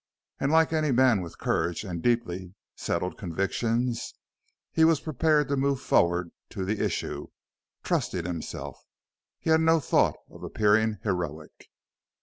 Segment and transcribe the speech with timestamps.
[0.39, 4.15] And like any man with courage and deeply settled convictions
[4.71, 7.27] he was prepared to move forward to the issue,
[7.83, 8.83] trusting himself.
[9.37, 11.67] He had no thought of appearing heroic.